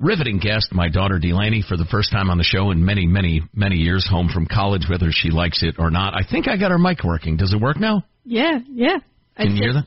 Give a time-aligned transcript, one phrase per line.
[0.00, 3.42] Riveting guest, my daughter Delaney, for the first time on the show in many, many,
[3.52, 6.14] many years, home from college, whether she likes it or not.
[6.14, 7.36] I think I got her mic working.
[7.36, 8.04] Does it work now?
[8.24, 8.98] Yeah, yeah.
[9.36, 9.86] I'd Can you say, hear that?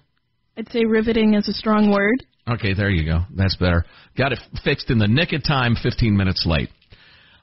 [0.57, 2.25] I'd say riveting is a strong word.
[2.49, 3.21] Okay, there you go.
[3.33, 3.85] That's better.
[4.17, 6.69] Got it fixed in the nick of time, 15 minutes late.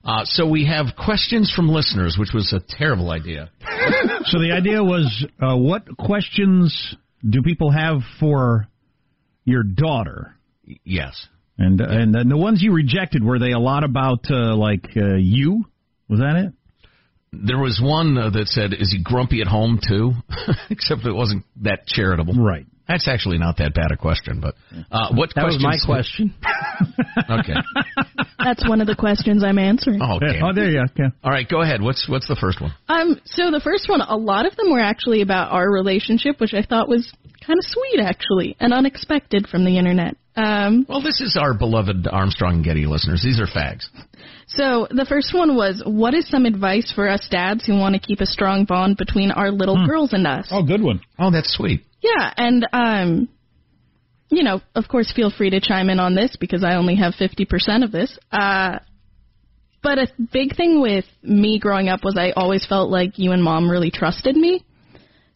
[0.04, 3.50] Uh, so we have questions from listeners, which was a terrible idea.
[4.24, 6.96] so the idea was, uh, what questions
[7.26, 8.68] do people have for
[9.44, 10.34] your daughter?
[10.84, 11.28] Yes.
[11.58, 15.16] And and, and the ones you rejected were they a lot about uh, like uh,
[15.16, 15.64] you?
[16.08, 16.52] Was that it?
[17.32, 20.12] There was one uh, that said, "Is he grumpy at home too?"
[20.70, 22.34] Except it wasn't that charitable.
[22.34, 22.66] Right.
[22.88, 24.54] That's actually not that bad a question, but
[24.90, 26.34] uh, what That was my question.
[27.30, 27.52] okay.
[28.42, 30.00] That's one of the questions I'm answering.
[30.00, 30.40] Oh, okay.
[30.42, 30.84] Oh, there you go.
[30.96, 31.08] Yeah.
[31.22, 31.82] All right, go ahead.
[31.82, 32.72] What's what's the first one?
[32.88, 36.54] Um, so the first one, a lot of them were actually about our relationship, which
[36.54, 37.12] I thought was
[37.46, 40.16] kind of sweet, actually, and unexpected from the internet.
[40.38, 43.22] Um, Well, this is our beloved Armstrong and Getty listeners.
[43.22, 43.86] These are fags.
[44.46, 48.00] so the first one was, what is some advice for us dads who want to
[48.00, 50.48] keep a strong bond between our little girls and us?
[50.50, 51.00] Oh, good one.
[51.18, 51.84] Oh, that's sweet.
[52.00, 53.28] Yeah, and um,
[54.30, 57.14] you know, of course, feel free to chime in on this because I only have
[57.14, 58.16] fifty percent of this.
[58.30, 58.78] Uh,
[59.82, 63.42] but a big thing with me growing up was I always felt like you and
[63.42, 64.64] mom really trusted me.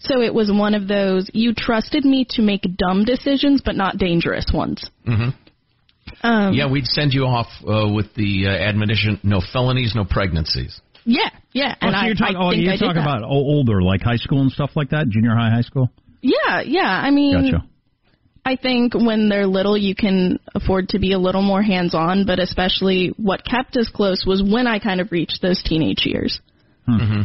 [0.04, 3.98] So it was one of those you trusted me to make dumb decisions, but not
[3.98, 4.90] dangerous ones.
[5.06, 5.30] hmm
[6.22, 10.80] Um, yeah, we'd send you off uh, with the uh, admonition: no felonies, no pregnancies.
[11.04, 11.74] yeah, yeah.
[11.80, 13.18] Oh, And so you're talking, I oh, think you're I talking that.
[13.18, 15.88] about o- older, like high school and stuff like that, junior high, high school.
[16.20, 16.88] Yeah, yeah.
[16.88, 17.64] I mean, Gotcha.
[18.44, 22.26] I think when they're little, you can afford to be a little more hands on,
[22.26, 26.40] but especially what kept us close was when I kind of reached those teenage years.
[26.86, 27.22] hmm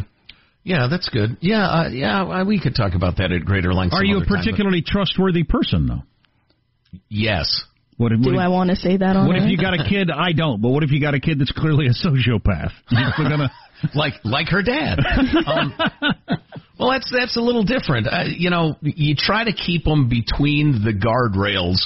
[0.68, 1.38] Yeah, that's good.
[1.40, 3.94] Yeah, uh, yeah, uh, we could talk about that at greater length.
[3.94, 6.02] Are you a other time, but- particularly trustworthy person, though?
[7.08, 7.64] Yes.
[7.96, 9.72] What, if- Do what if- I want to say that on What if you got
[9.72, 10.10] a kid?
[10.10, 10.60] I don't.
[10.60, 12.70] But what if you got a kid that's clearly a sociopath?
[12.90, 13.50] You're gonna
[13.94, 14.98] like like her dad.
[15.46, 15.74] Um,
[16.78, 18.06] well, that's that's a little different.
[18.06, 21.78] Uh, you know, you try to keep them between the guardrails.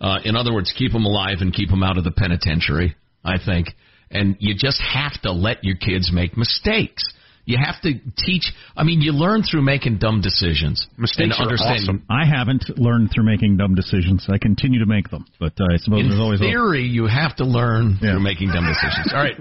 [0.00, 2.94] Uh, in other words, keep them alive and keep them out of the penitentiary.
[3.24, 3.68] I think,
[4.10, 7.02] and you just have to let your kids make mistakes.
[7.46, 8.52] You have to teach.
[8.76, 11.82] I mean, you learn through making dumb decisions Mistakes and are understanding.
[11.84, 12.02] awesome.
[12.10, 14.26] I haven't learned through making dumb decisions.
[14.28, 17.06] I continue to make them, but uh, I suppose In there's always a- theory, you
[17.06, 18.12] have to learn Yeah.
[18.14, 19.12] through making dumb decisions.
[19.14, 19.36] All right,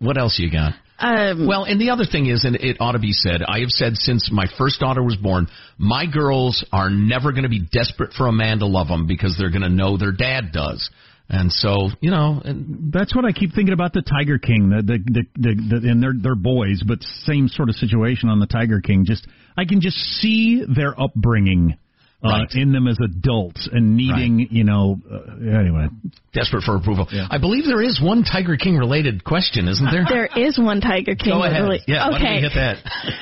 [0.00, 0.74] what else you got?
[0.98, 3.70] Um, Well, and the other thing is, and it ought to be said, I have
[3.70, 5.46] said since my first daughter was born,
[5.78, 9.36] my girls are never going to be desperate for a man to love them because
[9.38, 10.90] they're going to know their dad does.
[11.28, 14.68] And so, you know, and That's what I keep thinking about the Tiger King.
[14.68, 18.40] The the the, the, the and they're they're boys, but same sort of situation on
[18.40, 19.04] the Tiger King.
[19.06, 19.26] Just
[19.56, 21.78] I can just see their upbringing
[22.22, 22.48] uh, Right.
[22.54, 24.98] in them as adults and needing, you know.
[25.10, 25.88] Uh, anyway,
[26.34, 27.06] desperate for approval.
[27.30, 30.04] I believe there is one Tiger King related question, isn't there?
[30.08, 31.32] there is one Tiger King.
[31.34, 31.62] Go ahead.
[31.62, 32.34] Really, Yeah, why don't okay.
[32.36, 32.76] we hit that?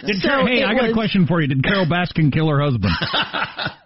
[0.06, 1.48] Did So Carol, hey, I got a question for you.
[1.48, 2.92] Did Carole Baskin kill her husband?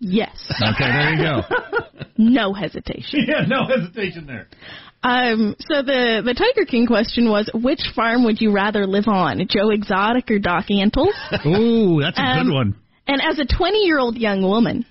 [0.00, 0.30] Yes.
[0.50, 1.42] Okay, there you go.
[2.18, 3.24] no hesitation.
[3.28, 4.48] yeah, no hesitation there.
[5.02, 9.46] Um, so the the Tiger King question was, which farm would you rather live on,
[9.48, 11.14] Joe Exotic or Doc Antle's?
[11.46, 12.74] Ooh, that's a Um, good one.
[13.06, 14.84] And as a 20 year old young woman,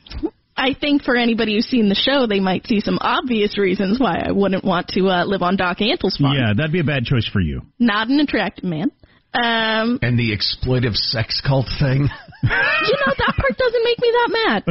[0.58, 4.24] I think for anybody who's seen the show, they might see some obvious reasons why
[4.28, 6.36] I wouldn't want to uh, live on Doc Antle's farm.
[6.36, 7.62] Yeah, that'd be a bad choice for you.
[7.80, 8.92] Not an attractive man.
[9.34, 12.10] Um, And the exploitive sex cult thing.
[12.44, 14.64] you know that part doesn't make me that mad.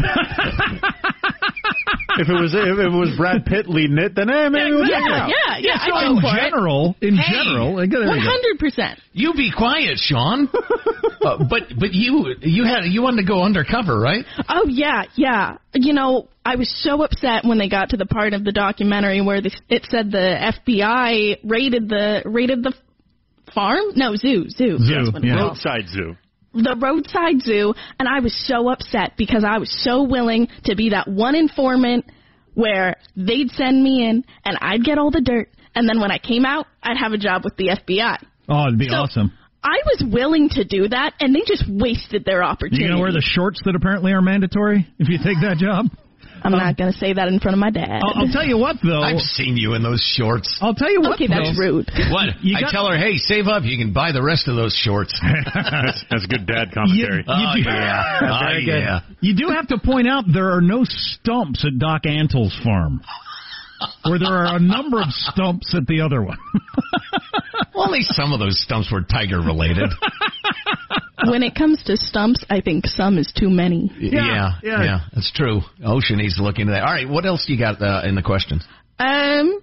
[2.18, 4.88] If it was if it was Brad Pitt leading it, then eh, maybe it would
[4.88, 5.86] Yeah, check yeah, yeah.
[5.86, 6.34] So in go it.
[6.40, 8.98] general, in Hey, general, there you One hundred percent.
[9.12, 10.48] You be quiet, Sean.
[11.22, 14.24] uh, but but you you had you wanted to go undercover, right?
[14.48, 15.58] Oh yeah, yeah.
[15.74, 19.20] You know, I was so upset when they got to the part of the documentary
[19.20, 22.72] where the, it said the FBI raided the raided the
[23.54, 23.84] farm.
[23.94, 24.78] No, zoo, zoo.
[24.78, 25.36] Zoo, That's what it yeah.
[25.36, 26.16] Roadside zoo.
[26.54, 30.90] The roadside zoo, and I was so upset because I was so willing to be
[30.90, 32.06] that one informant
[32.54, 36.18] where they'd send me in and I'd get all the dirt, and then when I
[36.18, 38.18] came out, I'd have a job with the FBI.
[38.48, 39.32] Oh, it'd be So- awesome.
[39.62, 42.84] I was willing to do that, and they just wasted their opportunity.
[42.84, 45.86] You gonna wear the shorts that apparently are mandatory if you take that job?
[46.42, 48.00] I'm um, not going to say that in front of my dad.
[48.02, 49.02] I'll, I'll tell you what, though.
[49.02, 50.58] I've seen you in those shorts.
[50.62, 51.24] I'll tell you what, though.
[51.24, 51.88] okay, that's rude.
[52.10, 52.42] What?
[52.42, 53.62] You I got- tell her, hey, save up.
[53.64, 55.18] You can buy the rest of those shorts.
[55.54, 57.24] That's, that's good dad You, commentary.
[57.26, 58.18] Oh, you do, yeah.
[58.22, 58.66] Oh, good.
[58.66, 59.00] yeah.
[59.20, 63.00] You do have to point out there are no stumps at Doc Antle's farm,
[64.04, 66.38] where there are a number of stumps at the other one.
[67.74, 69.90] Only some of those stumps were tiger related.
[71.30, 73.90] When it comes to stumps, I think some is too many.
[73.98, 74.82] yeah, yeah.
[74.82, 75.60] yeah, that's true.
[75.84, 76.82] Ocean needs to look into that.
[76.82, 78.64] All right, what else you got uh, in the questions?
[78.98, 79.60] Um,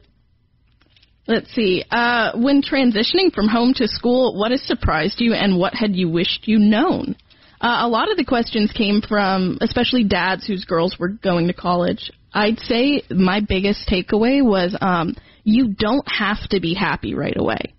[1.27, 1.83] let's see.
[1.89, 6.09] Uh, when transitioning from home to school, what has surprised you, and what had you
[6.09, 7.15] wished you known?
[7.61, 11.53] Uh, a lot of the questions came from, especially dads whose girls were going to
[11.53, 12.11] college.
[12.33, 17.73] I'd say my biggest takeaway was um, you don't have to be happy right away.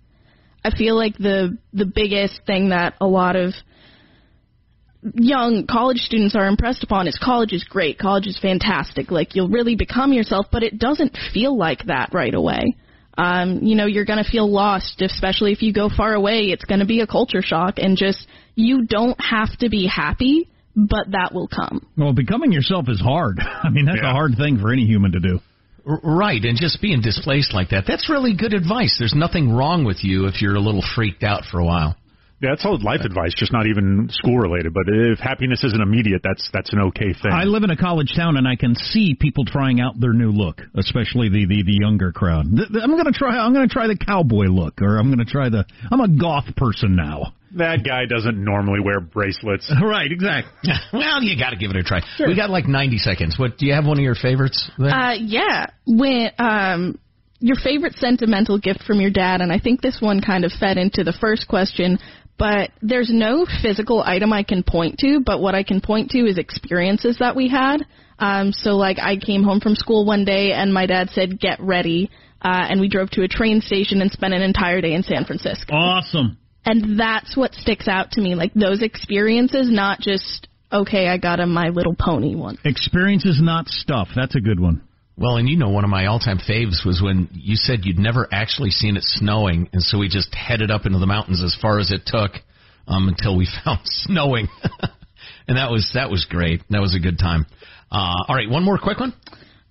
[0.67, 3.53] I feel like the the biggest thing that a lot of
[5.13, 9.11] young college students are impressed upon is college is great, college is fantastic.
[9.11, 12.75] Like you'll really become yourself, but it doesn't feel like that right away.
[13.17, 16.49] Um, you know, you're going to feel lost, especially if you go far away.
[16.51, 20.47] It's going to be a culture shock, and just you don't have to be happy,
[20.75, 21.87] but that will come.
[21.97, 23.39] well, becoming yourself is hard.
[23.63, 24.11] I mean, that's Yeah.
[24.11, 25.39] a hard thing for any human to do.
[25.87, 28.95] R- Right, and just being displaced like that, that's really good advice.
[28.99, 31.95] There's nothing wrong with you if you're a little freaked out for a while.
[32.39, 34.71] Yeah, that's all life advice, just not even school related.
[34.71, 37.31] But if happiness isn't immediate, that's that's an okay thing.
[37.31, 40.29] I live in a college town, and I can see people trying out their new
[40.29, 42.45] look, especially the the, the younger crowd.
[42.55, 43.35] Th- th- I'm gonna try.
[43.39, 45.65] I'm gonna try the cowboy look, or I'm gonna try the.
[45.89, 47.33] I'm a goth person now.
[47.55, 49.71] That guy doesn't normally wear bracelets.
[49.81, 50.51] Right, exactly.
[50.93, 52.01] well, you got to give it a try.
[52.19, 53.39] We got like 90 seconds.
[53.39, 54.69] What do you have one of your favorites?
[54.77, 54.89] There?
[54.89, 55.67] Uh, yeah.
[55.85, 56.99] When um,
[57.39, 60.77] your favorite sentimental gift from your dad, and I think this one kind of fed
[60.77, 61.99] into the first question.
[62.37, 66.19] But there's no physical item I can point to, but what I can point to
[66.19, 67.77] is experiences that we had.
[68.19, 71.59] Um, so like I came home from school one day and my dad said, "Get
[71.59, 72.11] ready,"
[72.41, 75.25] uh, and we drove to a train station and spent an entire day in San
[75.25, 75.73] Francisco.
[75.73, 76.37] Awesome.
[76.67, 81.39] And that's what sticks out to me, like those experiences, not just okay, I got
[81.39, 82.57] a My Little Pony one.
[82.65, 84.09] Experience is not stuff.
[84.13, 84.81] That's a good one.
[85.15, 88.27] Well, and you know, one of my all-time faves was when you said you'd never
[88.33, 91.79] actually seen it snowing, and so we just headed up into the mountains as far
[91.79, 92.31] as it took
[92.85, 94.49] um, until we found snowing,
[95.47, 96.63] and that was that was great.
[96.69, 97.45] That was a good time.
[97.89, 99.13] Uh, all right, one more quick one.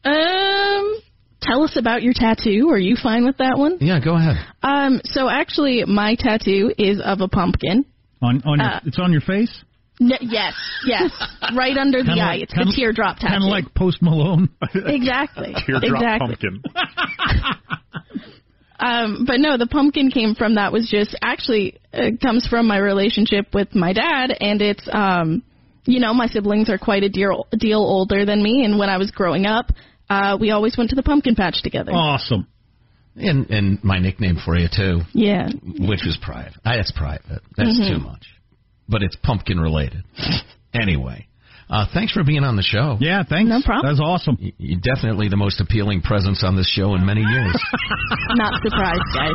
[0.03, 0.97] Um,
[1.43, 2.69] tell us about your tattoo.
[2.71, 3.79] Are you fine with that one?
[3.81, 4.37] Yeah, go ahead.
[4.63, 7.85] Um, so actually, my tattoo is of a pumpkin.
[8.23, 9.63] On on your, Uh, it's on your face.
[10.01, 10.55] N- yes,
[10.87, 11.11] yes,
[11.57, 12.27] right under the Kinda eye.
[12.35, 13.29] like- it's kinda- the teardrop tattoo.
[13.33, 14.49] Kind of like Post Malone.
[14.75, 16.37] exactly, Teardrop exactly.
[16.37, 16.63] pumpkin.
[18.79, 22.77] Um, but no, the pumpkin came from that was just actually uh, comes from my
[22.77, 25.43] relationship with my dad, and it's um,
[25.87, 28.99] you know, my siblings are quite a deal deal older than me, and when I
[28.99, 29.71] was growing up,
[30.09, 31.93] uh, we always went to the pumpkin patch together.
[31.93, 32.47] Awesome.
[33.17, 35.01] And and my nickname for you too.
[35.15, 35.49] Yeah.
[35.79, 36.53] Which was private.
[36.65, 37.41] That's private.
[37.57, 37.89] That's Mhm.
[37.95, 38.27] too much.
[38.89, 40.05] But it's pumpkin related.
[40.75, 41.27] anyway,
[41.71, 42.99] uh, thanks for being on the show.
[43.01, 43.49] Yeah, thanks.
[43.49, 43.91] No problem.
[43.91, 44.37] That's awesome.
[44.59, 47.57] You're definitely the most appealing presence on this show in many years.
[48.37, 49.35] Not surprised, guys.